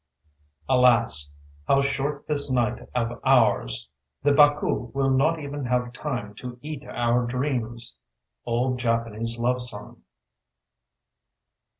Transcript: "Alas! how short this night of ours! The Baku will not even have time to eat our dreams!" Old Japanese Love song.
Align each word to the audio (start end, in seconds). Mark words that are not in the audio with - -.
"Alas! 0.67 1.29
how 1.67 1.83
short 1.83 2.25
this 2.27 2.51
night 2.51 2.89
of 2.95 3.19
ours! 3.23 3.87
The 4.23 4.31
Baku 4.33 4.89
will 4.95 5.11
not 5.11 5.37
even 5.37 5.65
have 5.65 5.93
time 5.93 6.33
to 6.37 6.57
eat 6.63 6.83
our 6.87 7.27
dreams!" 7.27 7.95
Old 8.43 8.79
Japanese 8.79 9.37
Love 9.37 9.61
song. 9.61 10.01